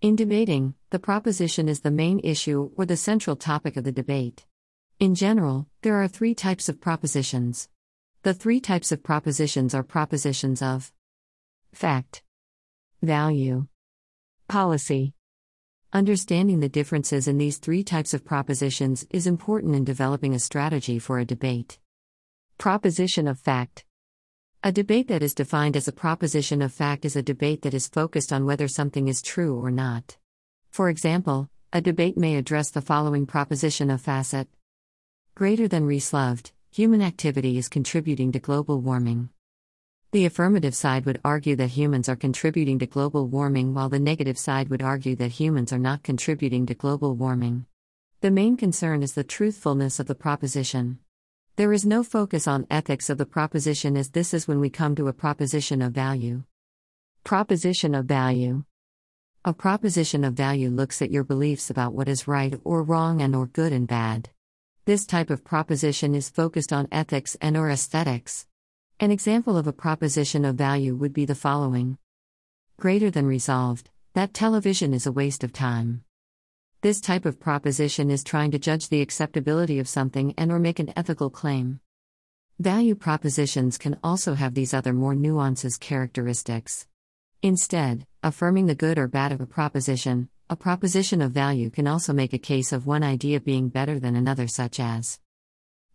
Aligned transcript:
In 0.00 0.14
debating, 0.14 0.74
the 0.90 1.00
proposition 1.00 1.68
is 1.68 1.80
the 1.80 1.90
main 1.90 2.20
issue 2.20 2.70
or 2.76 2.86
the 2.86 2.96
central 2.96 3.34
topic 3.34 3.76
of 3.76 3.82
the 3.82 3.90
debate. 3.90 4.46
In 5.00 5.16
general, 5.16 5.66
there 5.82 6.00
are 6.00 6.06
three 6.06 6.36
types 6.36 6.68
of 6.68 6.80
propositions. 6.80 7.68
The 8.22 8.32
three 8.32 8.60
types 8.60 8.92
of 8.92 9.02
propositions 9.02 9.74
are 9.74 9.82
propositions 9.82 10.62
of 10.62 10.92
fact, 11.72 12.22
value, 13.02 13.66
policy. 14.46 15.14
Understanding 15.92 16.60
the 16.60 16.68
differences 16.68 17.26
in 17.26 17.38
these 17.38 17.58
three 17.58 17.82
types 17.82 18.14
of 18.14 18.24
propositions 18.24 19.04
is 19.10 19.26
important 19.26 19.74
in 19.74 19.82
developing 19.82 20.32
a 20.32 20.38
strategy 20.38 21.00
for 21.00 21.18
a 21.18 21.24
debate. 21.24 21.80
Proposition 22.56 23.26
of 23.26 23.40
fact 23.40 23.84
a 24.64 24.72
debate 24.72 25.06
that 25.06 25.22
is 25.22 25.34
defined 25.34 25.76
as 25.76 25.86
a 25.86 25.92
proposition 25.92 26.60
of 26.62 26.72
fact 26.72 27.04
is 27.04 27.14
a 27.14 27.22
debate 27.22 27.62
that 27.62 27.74
is 27.74 27.86
focused 27.86 28.32
on 28.32 28.44
whether 28.44 28.66
something 28.66 29.06
is 29.06 29.22
true 29.22 29.56
or 29.56 29.70
not. 29.70 30.16
For 30.70 30.88
example, 30.88 31.48
a 31.72 31.80
debate 31.80 32.18
may 32.18 32.34
address 32.34 32.70
the 32.70 32.80
following 32.80 33.24
proposition 33.24 33.88
of 33.88 34.00
facet 34.00 34.48
Greater 35.36 35.68
than 35.68 35.86
Rees-Loved, 35.86 36.50
human 36.72 37.00
activity 37.00 37.56
is 37.56 37.68
contributing 37.68 38.32
to 38.32 38.40
global 38.40 38.80
warming. 38.80 39.28
The 40.10 40.26
affirmative 40.26 40.74
side 40.74 41.06
would 41.06 41.20
argue 41.24 41.54
that 41.54 41.68
humans 41.68 42.08
are 42.08 42.16
contributing 42.16 42.80
to 42.80 42.86
global 42.86 43.28
warming, 43.28 43.74
while 43.74 43.88
the 43.88 44.00
negative 44.00 44.38
side 44.38 44.70
would 44.70 44.82
argue 44.82 45.14
that 45.16 45.30
humans 45.30 45.72
are 45.72 45.78
not 45.78 46.02
contributing 46.02 46.66
to 46.66 46.74
global 46.74 47.14
warming. 47.14 47.66
The 48.22 48.32
main 48.32 48.56
concern 48.56 49.04
is 49.04 49.12
the 49.12 49.22
truthfulness 49.22 50.00
of 50.00 50.08
the 50.08 50.16
proposition. 50.16 50.98
There 51.58 51.72
is 51.72 51.84
no 51.84 52.04
focus 52.04 52.46
on 52.46 52.68
ethics 52.70 53.10
of 53.10 53.18
the 53.18 53.26
proposition 53.26 53.96
as 53.96 54.10
this 54.10 54.32
is 54.32 54.46
when 54.46 54.60
we 54.60 54.70
come 54.70 54.94
to 54.94 55.08
a 55.08 55.12
proposition 55.12 55.82
of 55.82 55.92
value. 55.92 56.44
Proposition 57.24 57.96
of 57.96 58.04
value. 58.04 58.62
A 59.44 59.52
proposition 59.52 60.22
of 60.22 60.34
value 60.34 60.70
looks 60.70 61.02
at 61.02 61.10
your 61.10 61.24
beliefs 61.24 61.68
about 61.68 61.94
what 61.94 62.06
is 62.06 62.28
right 62.28 62.54
or 62.62 62.84
wrong 62.84 63.20
and 63.20 63.34
or 63.34 63.46
good 63.46 63.72
and 63.72 63.88
bad. 63.88 64.30
This 64.84 65.04
type 65.04 65.30
of 65.30 65.42
proposition 65.42 66.14
is 66.14 66.30
focused 66.30 66.72
on 66.72 66.86
ethics 66.92 67.36
and 67.40 67.56
or 67.56 67.70
aesthetics. 67.70 68.46
An 69.00 69.10
example 69.10 69.56
of 69.56 69.66
a 69.66 69.72
proposition 69.72 70.44
of 70.44 70.54
value 70.54 70.94
would 70.94 71.12
be 71.12 71.24
the 71.24 71.34
following. 71.34 71.98
Greater 72.78 73.10
than 73.10 73.26
resolved, 73.26 73.90
that 74.14 74.32
television 74.32 74.94
is 74.94 75.06
a 75.06 75.12
waste 75.12 75.42
of 75.42 75.52
time. 75.52 76.04
This 76.80 77.00
type 77.00 77.24
of 77.24 77.40
proposition 77.40 78.08
is 78.08 78.22
trying 78.22 78.52
to 78.52 78.58
judge 78.60 78.88
the 78.88 79.00
acceptability 79.00 79.80
of 79.80 79.88
something 79.88 80.32
and 80.38 80.52
or 80.52 80.60
make 80.60 80.78
an 80.78 80.92
ethical 80.94 81.28
claim. 81.28 81.80
Value 82.60 82.94
propositions 82.94 83.78
can 83.78 83.98
also 84.04 84.34
have 84.34 84.54
these 84.54 84.72
other 84.72 84.92
more 84.92 85.16
nuances 85.16 85.76
characteristics. 85.76 86.86
Instead, 87.42 88.06
affirming 88.22 88.66
the 88.66 88.76
good 88.76 88.96
or 88.96 89.08
bad 89.08 89.32
of 89.32 89.40
a 89.40 89.46
proposition, 89.46 90.28
a 90.48 90.54
proposition 90.54 91.20
of 91.20 91.32
value 91.32 91.68
can 91.68 91.88
also 91.88 92.12
make 92.12 92.32
a 92.32 92.38
case 92.38 92.72
of 92.72 92.86
one 92.86 93.02
idea 93.02 93.40
being 93.40 93.70
better 93.70 93.98
than 93.98 94.14
another 94.14 94.46
such 94.46 94.78
as 94.78 95.18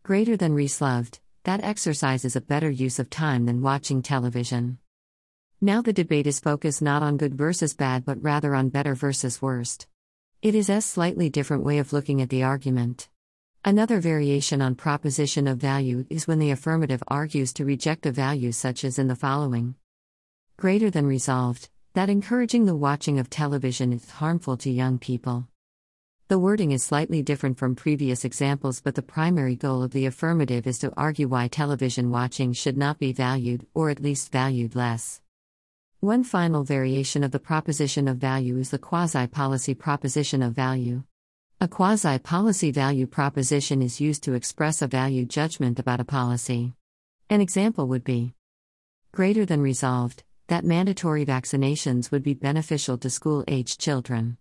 greater 0.04 0.36
than 0.36 0.54
Rees-Loved, 0.54 1.22
that 1.46 1.64
exercise 1.64 2.26
is 2.26 2.36
a 2.36 2.42
better 2.42 2.70
use 2.70 3.00
of 3.00 3.10
time 3.10 3.46
than 3.46 3.62
watching 3.62 4.02
television. 4.02 4.80
Now 5.62 5.82
the 5.82 5.94
debate 5.94 6.28
is 6.28 6.42
focused 6.42 6.82
not 6.82 7.02
on 7.02 7.16
good 7.16 7.36
versus 7.36 7.74
bad 7.74 8.04
but 8.04 8.22
rather 8.22 8.54
on 8.54 8.68
better 8.68 8.96
versus 8.96 9.42
worst. 9.42 9.88
It 10.44 10.56
is 10.56 10.70
a 10.70 10.82
slightly 10.82 11.30
different 11.30 11.64
way 11.64 11.78
of 11.78 11.94
looking 11.94 12.22
at 12.22 12.28
the 12.28 12.44
argument. 12.44 13.08
Another 13.64 14.02
variation 14.02 14.62
on 14.62 14.76
proposition 14.76 15.48
of 15.48 15.58
value 15.58 16.06
is 16.10 16.28
when 16.28 16.40
the 16.40 16.52
affirmative 16.52 17.02
argues 17.08 17.54
to 17.54 17.64
reject 17.64 18.06
a 18.06 18.12
value, 18.12 18.52
such 18.52 18.84
as 18.84 19.00
in 19.00 19.08
the 19.08 19.16
following 19.16 19.76
Greater 20.58 20.90
than 20.90 21.08
resolved, 21.08 21.70
that 21.94 22.10
encouraging 22.10 22.66
the 22.66 22.76
watching 22.76 23.20
of 23.20 23.30
television 23.30 23.94
is 23.94 24.10
harmful 24.10 24.58
to 24.58 24.70
young 24.70 25.00
people. 25.00 25.48
The 26.28 26.40
wording 26.40 26.74
is 26.74 26.84
slightly 26.84 27.24
different 27.24 27.58
from 27.58 27.74
previous 27.74 28.26
examples, 28.26 28.82
but 28.82 28.96
the 28.96 29.02
primary 29.02 29.56
goal 29.56 29.82
of 29.82 29.92
the 29.92 30.08
affirmative 30.08 30.68
is 30.68 30.78
to 30.80 30.92
argue 30.98 31.30
why 31.30 31.48
television 31.48 32.12
watching 32.12 32.52
should 32.52 32.76
not 32.76 33.00
be 33.00 33.14
valued, 33.14 33.66
or 33.74 33.90
at 33.90 34.02
least 34.02 34.34
valued 34.34 34.76
less. 34.76 35.22
One 36.04 36.26
final 36.26 36.66
variation 36.66 37.24
of 37.24 37.32
the 37.32 37.40
proposition 37.40 38.10
of 38.10 38.18
value 38.18 38.58
is 38.58 38.72
the 38.72 38.78
quasi 38.78 39.26
policy 39.26 39.74
proposition 39.74 40.42
of 40.42 40.52
value. 40.52 41.04
A 41.62 41.68
quasi 41.70 42.20
policy 42.20 42.72
value 42.72 43.08
proposition 43.08 43.82
is 43.82 44.02
used 44.02 44.22
to 44.24 44.34
express 44.34 44.82
a 44.82 44.88
value 44.88 45.24
judgment 45.24 45.80
about 45.80 46.02
a 46.02 46.04
policy. 46.04 46.74
An 47.30 47.40
example 47.40 47.88
would 47.88 48.04
be 48.04 48.34
greater 49.14 49.46
than 49.46 49.62
resolved 49.62 50.24
that 50.48 50.66
mandatory 50.66 51.26
vaccinations 51.26 52.12
would 52.12 52.22
be 52.22 52.34
beneficial 52.34 52.98
to 52.98 53.10
school 53.10 53.46
aged 53.48 53.80
children. 53.80 54.36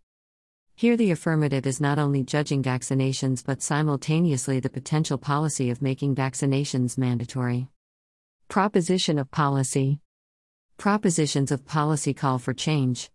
Here, 0.74 0.96
the 0.96 1.12
affirmative 1.12 1.64
is 1.64 1.80
not 1.80 1.96
only 1.96 2.24
judging 2.24 2.64
vaccinations 2.64 3.44
but 3.46 3.62
simultaneously 3.62 4.58
the 4.58 4.68
potential 4.68 5.16
policy 5.16 5.70
of 5.70 5.80
making 5.80 6.16
vaccinations 6.16 6.98
mandatory. 6.98 7.68
Proposition 8.48 9.16
of 9.16 9.30
policy 9.30 10.00
Propositions 10.76 11.52
of 11.52 11.64
policy 11.64 12.12
call 12.12 12.38
for 12.38 12.52
change. 12.52 13.10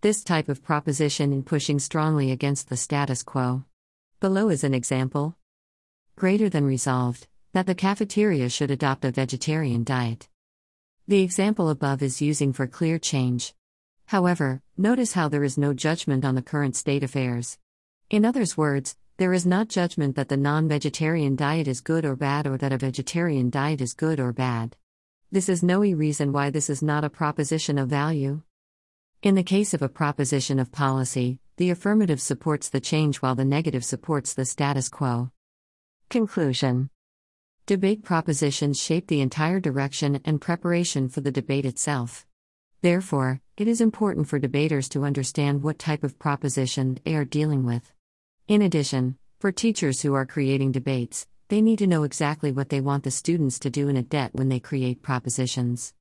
This 0.00 0.24
type 0.24 0.48
of 0.48 0.62
proposition 0.62 1.32
in 1.32 1.42
pushing 1.42 1.78
strongly 1.78 2.30
against 2.30 2.68
the 2.68 2.76
status 2.76 3.22
quo. 3.22 3.64
Below 4.20 4.48
is 4.48 4.64
an 4.64 4.72
example. 4.72 5.36
Greater 6.16 6.48
than 6.48 6.64
resolved 6.64 7.26
that 7.52 7.66
the 7.66 7.74
cafeteria 7.74 8.48
should 8.48 8.70
adopt 8.70 9.04
a 9.04 9.10
vegetarian 9.10 9.84
diet. 9.84 10.28
The 11.08 11.22
example 11.22 11.68
above 11.68 12.02
is 12.02 12.22
using 12.22 12.52
for 12.52 12.66
clear 12.66 12.98
change. 12.98 13.54
However, 14.06 14.62
notice 14.76 15.12
how 15.12 15.28
there 15.28 15.44
is 15.44 15.58
no 15.58 15.74
judgment 15.74 16.24
on 16.24 16.36
the 16.36 16.42
current 16.42 16.76
state 16.76 17.02
affairs. 17.02 17.58
In 18.08 18.24
others' 18.24 18.56
words, 18.56 18.96
there 19.18 19.32
is 19.32 19.44
not 19.44 19.68
judgment 19.68 20.16
that 20.16 20.28
the 20.28 20.36
non 20.36 20.68
vegetarian 20.68 21.36
diet 21.36 21.68
is 21.68 21.80
good 21.80 22.04
or 22.04 22.16
bad 22.16 22.46
or 22.46 22.56
that 22.56 22.72
a 22.72 22.78
vegetarian 22.78 23.50
diet 23.50 23.80
is 23.80 23.92
good 23.92 24.18
or 24.18 24.32
bad. 24.32 24.76
This 25.32 25.48
is 25.48 25.62
no 25.62 25.78
reason 25.78 26.32
why 26.32 26.50
this 26.50 26.68
is 26.68 26.82
not 26.82 27.04
a 27.04 27.08
proposition 27.08 27.78
of 27.78 27.88
value. 27.88 28.42
In 29.22 29.36
the 29.36 29.44
case 29.44 29.72
of 29.72 29.80
a 29.80 29.88
proposition 29.88 30.58
of 30.58 30.72
policy, 30.72 31.38
the 31.56 31.70
affirmative 31.70 32.20
supports 32.20 32.68
the 32.68 32.80
change 32.80 33.18
while 33.18 33.36
the 33.36 33.44
negative 33.44 33.84
supports 33.84 34.34
the 34.34 34.44
status 34.44 34.88
quo. 34.88 35.30
Conclusion 36.08 36.90
Debate 37.66 38.02
propositions 38.02 38.80
shape 38.80 39.06
the 39.06 39.20
entire 39.20 39.60
direction 39.60 40.20
and 40.24 40.40
preparation 40.40 41.08
for 41.08 41.20
the 41.20 41.30
debate 41.30 41.64
itself. 41.64 42.26
Therefore, 42.82 43.40
it 43.56 43.68
is 43.68 43.80
important 43.80 44.26
for 44.26 44.40
debaters 44.40 44.88
to 44.88 45.04
understand 45.04 45.62
what 45.62 45.78
type 45.78 46.02
of 46.02 46.18
proposition 46.18 46.98
they 47.04 47.14
are 47.14 47.24
dealing 47.24 47.64
with. 47.64 47.92
In 48.48 48.62
addition, 48.62 49.16
for 49.38 49.52
teachers 49.52 50.02
who 50.02 50.12
are 50.12 50.26
creating 50.26 50.72
debates, 50.72 51.28
they 51.50 51.60
need 51.60 51.80
to 51.80 51.86
know 51.86 52.04
exactly 52.04 52.52
what 52.52 52.68
they 52.68 52.80
want 52.80 53.02
the 53.02 53.10
students 53.10 53.58
to 53.58 53.70
do 53.70 53.88
in 53.88 53.96
a 53.96 54.02
debt 54.02 54.30
when 54.32 54.48
they 54.48 54.60
create 54.60 55.02
propositions. 55.02 55.92